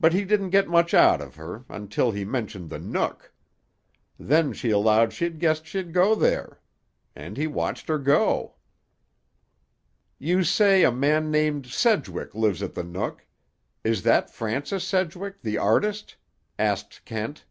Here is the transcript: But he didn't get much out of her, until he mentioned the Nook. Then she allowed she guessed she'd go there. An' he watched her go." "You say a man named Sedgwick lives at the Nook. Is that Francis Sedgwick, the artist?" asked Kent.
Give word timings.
But 0.00 0.12
he 0.12 0.24
didn't 0.24 0.50
get 0.50 0.66
much 0.66 0.92
out 0.94 1.20
of 1.20 1.36
her, 1.36 1.64
until 1.68 2.10
he 2.10 2.24
mentioned 2.24 2.70
the 2.70 2.80
Nook. 2.80 3.32
Then 4.18 4.52
she 4.52 4.70
allowed 4.70 5.12
she 5.12 5.30
guessed 5.30 5.64
she'd 5.64 5.92
go 5.92 6.16
there. 6.16 6.58
An' 7.14 7.36
he 7.36 7.46
watched 7.46 7.86
her 7.86 7.98
go." 7.98 8.56
"You 10.18 10.42
say 10.42 10.82
a 10.82 10.90
man 10.90 11.30
named 11.30 11.66
Sedgwick 11.68 12.34
lives 12.34 12.64
at 12.64 12.74
the 12.74 12.82
Nook. 12.82 13.24
Is 13.84 14.02
that 14.02 14.28
Francis 14.28 14.82
Sedgwick, 14.84 15.40
the 15.42 15.56
artist?" 15.56 16.16
asked 16.58 17.04
Kent. 17.04 17.44